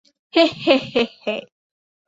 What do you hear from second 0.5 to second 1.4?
হে, হে, হে।